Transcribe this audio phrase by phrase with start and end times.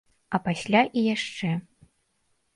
[0.37, 1.53] А пасля і яшчэ.